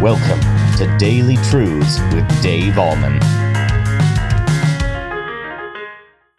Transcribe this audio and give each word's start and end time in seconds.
Welcome 0.00 0.40
to 0.78 0.96
Daily 0.96 1.36
Truths 1.50 2.00
with 2.14 2.42
Dave 2.42 2.72
Ahlman. 2.72 3.18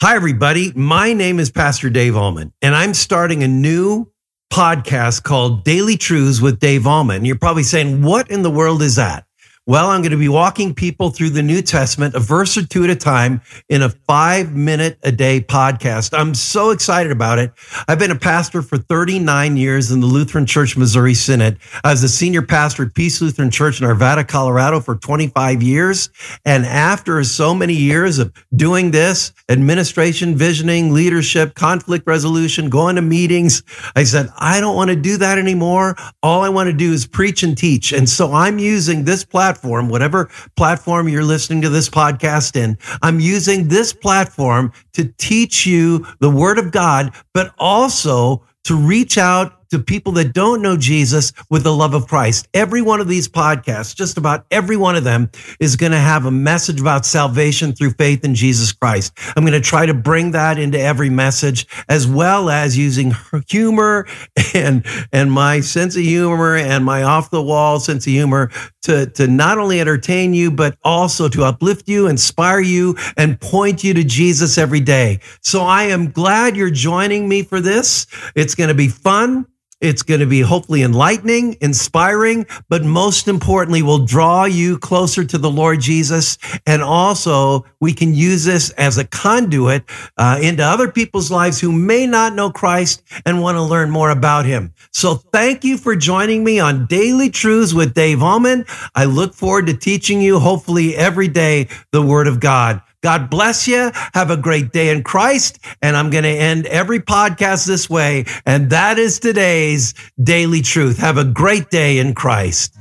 Hi, 0.00 0.16
everybody. 0.16 0.72
My 0.74 1.12
name 1.12 1.38
is 1.38 1.50
Pastor 1.50 1.90
Dave 1.90 2.14
Ahlman, 2.14 2.52
and 2.62 2.74
I'm 2.74 2.94
starting 2.94 3.42
a 3.42 3.48
new 3.48 4.10
podcast 4.50 5.24
called 5.24 5.62
Daily 5.62 5.98
Truths 5.98 6.40
with 6.40 6.58
Dave 6.58 6.84
Ahlman. 6.84 7.26
You're 7.26 7.36
probably 7.36 7.64
saying, 7.64 8.00
What 8.00 8.30
in 8.30 8.40
the 8.40 8.50
world 8.50 8.80
is 8.80 8.96
that? 8.96 9.26
Well, 9.66 9.90
I'm 9.90 10.00
going 10.00 10.12
to 10.12 10.16
be 10.16 10.26
walking 10.26 10.74
people 10.74 11.10
through 11.10 11.30
the 11.30 11.42
New 11.42 11.60
Testament, 11.60 12.14
a 12.14 12.18
verse 12.18 12.56
or 12.56 12.64
two 12.64 12.82
at 12.84 12.88
a 12.88 12.96
time 12.96 13.42
in 13.68 13.82
a 13.82 13.90
five 13.90 14.56
minute 14.56 14.98
a 15.02 15.12
day 15.12 15.42
podcast. 15.42 16.18
I'm 16.18 16.34
so 16.34 16.70
excited 16.70 17.12
about 17.12 17.38
it. 17.38 17.52
I've 17.86 17.98
been 17.98 18.10
a 18.10 18.18
pastor 18.18 18.62
for 18.62 18.78
39 18.78 19.58
years 19.58 19.90
in 19.90 20.00
the 20.00 20.06
Lutheran 20.06 20.46
Church 20.46 20.78
Missouri 20.78 21.12
Synod. 21.12 21.58
I 21.84 21.90
was 21.90 22.00
the 22.00 22.08
senior 22.08 22.40
pastor 22.40 22.84
at 22.84 22.94
Peace 22.94 23.20
Lutheran 23.20 23.50
Church 23.50 23.82
in 23.82 23.86
Arvada, 23.86 24.26
Colorado 24.26 24.80
for 24.80 24.96
25 24.96 25.62
years. 25.62 26.08
And 26.46 26.64
after 26.64 27.22
so 27.22 27.54
many 27.54 27.74
years 27.74 28.18
of 28.18 28.32
doing 28.56 28.92
this, 28.92 29.30
administration, 29.50 30.36
visioning, 30.36 30.94
leadership, 30.94 31.54
conflict 31.54 32.06
resolution, 32.06 32.70
going 32.70 32.96
to 32.96 33.02
meetings, 33.02 33.62
I 33.94 34.04
said, 34.04 34.30
I 34.38 34.58
don't 34.60 34.74
want 34.74 34.88
to 34.88 34.96
do 34.96 35.18
that 35.18 35.36
anymore. 35.36 35.96
All 36.22 36.40
I 36.40 36.48
want 36.48 36.68
to 36.68 36.72
do 36.72 36.94
is 36.94 37.06
preach 37.06 37.42
and 37.42 37.58
teach. 37.58 37.92
And 37.92 38.08
so 38.08 38.32
I'm 38.32 38.58
using 38.58 39.04
this 39.04 39.22
platform 39.22 39.49
platform, 39.50 39.88
whatever 39.88 40.30
platform 40.56 41.08
you're 41.08 41.24
listening 41.24 41.60
to 41.62 41.68
this 41.68 41.88
podcast 41.88 42.54
in, 42.54 42.78
I'm 43.02 43.18
using 43.18 43.66
this 43.66 43.92
platform 43.92 44.72
to 44.92 45.12
teach 45.18 45.66
you 45.66 46.06
the 46.20 46.30
word 46.30 46.58
of 46.58 46.70
God, 46.70 47.12
but 47.34 47.52
also 47.58 48.44
to 48.64 48.76
reach 48.76 49.18
out 49.18 49.59
to 49.70 49.78
people 49.78 50.12
that 50.12 50.32
don't 50.32 50.62
know 50.62 50.76
Jesus 50.76 51.32
with 51.48 51.62
the 51.64 51.74
love 51.74 51.94
of 51.94 52.06
Christ. 52.06 52.48
Every 52.54 52.82
one 52.82 53.00
of 53.00 53.08
these 53.08 53.28
podcasts, 53.28 53.94
just 53.94 54.18
about 54.18 54.46
every 54.50 54.76
one 54.76 54.96
of 54.96 55.04
them 55.04 55.30
is 55.58 55.76
going 55.76 55.92
to 55.92 55.98
have 55.98 56.26
a 56.26 56.30
message 56.30 56.80
about 56.80 57.06
salvation 57.06 57.72
through 57.72 57.90
faith 57.92 58.24
in 58.24 58.34
Jesus 58.34 58.72
Christ. 58.72 59.12
I'm 59.36 59.44
going 59.44 59.60
to 59.60 59.60
try 59.60 59.86
to 59.86 59.94
bring 59.94 60.32
that 60.32 60.58
into 60.58 60.78
every 60.78 61.10
message 61.10 61.66
as 61.88 62.06
well 62.06 62.50
as 62.50 62.76
using 62.76 63.14
humor 63.48 64.06
and, 64.54 64.84
and 65.12 65.32
my 65.32 65.60
sense 65.60 65.96
of 65.96 66.02
humor 66.02 66.56
and 66.56 66.84
my 66.84 67.02
off 67.02 67.30
the 67.30 67.42
wall 67.42 67.80
sense 67.80 68.06
of 68.06 68.12
humor 68.12 68.50
to, 68.82 69.06
to 69.06 69.26
not 69.26 69.58
only 69.58 69.80
entertain 69.80 70.34
you, 70.34 70.50
but 70.50 70.76
also 70.82 71.28
to 71.28 71.44
uplift 71.44 71.88
you, 71.88 72.06
inspire 72.06 72.60
you, 72.60 72.96
and 73.16 73.40
point 73.40 73.84
you 73.84 73.94
to 73.94 74.04
Jesus 74.04 74.58
every 74.58 74.80
day. 74.80 75.20
So 75.42 75.62
I 75.62 75.84
am 75.84 76.10
glad 76.10 76.56
you're 76.56 76.70
joining 76.70 77.28
me 77.28 77.42
for 77.42 77.60
this. 77.60 78.06
It's 78.34 78.54
going 78.54 78.68
to 78.68 78.74
be 78.74 78.88
fun. 78.88 79.46
It's 79.80 80.02
going 80.02 80.20
to 80.20 80.26
be 80.26 80.42
hopefully 80.42 80.82
enlightening, 80.82 81.56
inspiring, 81.60 82.46
but 82.68 82.84
most 82.84 83.28
importantly, 83.28 83.82
will 83.82 84.04
draw 84.04 84.44
you 84.44 84.78
closer 84.78 85.24
to 85.24 85.38
the 85.38 85.50
Lord 85.50 85.80
Jesus. 85.80 86.36
And 86.66 86.82
also, 86.82 87.64
we 87.80 87.94
can 87.94 88.14
use 88.14 88.44
this 88.44 88.70
as 88.70 88.98
a 88.98 89.06
conduit 89.06 89.84
uh, 90.18 90.38
into 90.42 90.62
other 90.62 90.90
people's 90.90 91.30
lives 91.30 91.60
who 91.60 91.72
may 91.72 92.06
not 92.06 92.34
know 92.34 92.50
Christ 92.50 93.02
and 93.24 93.40
want 93.40 93.56
to 93.56 93.62
learn 93.62 93.90
more 93.90 94.10
about 94.10 94.44
him. 94.44 94.74
So 94.92 95.14
thank 95.14 95.64
you 95.64 95.78
for 95.78 95.96
joining 95.96 96.44
me 96.44 96.60
on 96.60 96.86
Daily 96.86 97.30
Truths 97.30 97.72
with 97.72 97.94
Dave 97.94 98.18
Ahlman. 98.18 98.66
I 98.94 99.06
look 99.06 99.34
forward 99.34 99.66
to 99.68 99.74
teaching 99.74 100.20
you, 100.20 100.38
hopefully, 100.40 100.94
every 100.94 101.28
day, 101.28 101.68
the 101.90 102.02
Word 102.02 102.26
of 102.26 102.38
God. 102.38 102.82
God 103.02 103.30
bless 103.30 103.66
you. 103.66 103.90
Have 104.14 104.30
a 104.30 104.36
great 104.36 104.72
day 104.72 104.90
in 104.90 105.02
Christ. 105.02 105.58
And 105.82 105.96
I'm 105.96 106.10
going 106.10 106.24
to 106.24 106.30
end 106.30 106.66
every 106.66 107.00
podcast 107.00 107.66
this 107.66 107.88
way. 107.88 108.24
And 108.44 108.70
that 108.70 108.98
is 108.98 109.18
today's 109.18 109.94
Daily 110.22 110.60
Truth. 110.60 110.98
Have 110.98 111.18
a 111.18 111.24
great 111.24 111.70
day 111.70 111.98
in 111.98 112.14
Christ. 112.14 112.74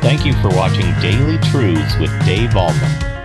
Thank 0.00 0.24
you 0.24 0.32
for 0.40 0.48
watching 0.48 0.92
Daily 1.00 1.38
Truths 1.50 1.96
with 1.98 2.10
Dave 2.24 2.50
Ahlman. 2.50 3.15